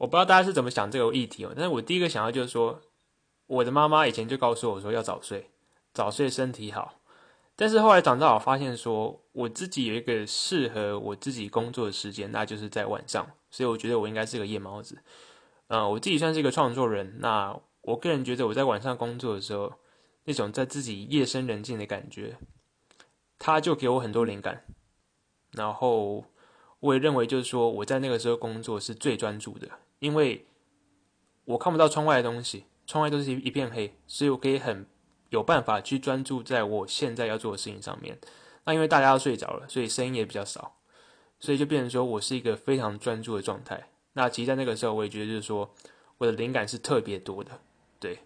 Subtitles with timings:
[0.00, 2.80] 我不知道大家是怎么想这个议题哦，但是我第一个想到就是说，
[3.46, 5.50] 我的妈妈以前就告诉我说要早睡，
[5.92, 6.94] 早睡身体好。
[7.54, 15.02] 但是后来长大，我发现说我自己有一个适合我自己工作的时间，那就是在晚上，所以我觉得我应该是个夜猫子。
[15.66, 19.74] 嗯，我自己算是一个创作人，那我个人觉得我在晚上工作的时候，
[20.24, 22.38] 那种在自己夜深人静的感觉，
[23.38, 24.64] 他就给我很多灵感。
[25.52, 26.24] 然后
[26.78, 29.68] 我也认为，就是说我在那个时候工作是最专注的，
[30.00, 30.44] 因为
[31.44, 34.84] 我看不到窗外的东西，窗外都是一一片黑，所以我可以很。
[35.30, 38.18] 有办法去专注在我现在要做的事情上面。
[38.64, 40.74] 那因为大家都睡着了，所以声音也比较少，
[41.38, 43.90] 所以就变成说我是一个非常专注的状态。
[44.14, 45.72] 那其实，在那个时候，我也觉得就是说，
[46.18, 47.60] 我的灵感是特别多的。
[48.00, 48.18] 对，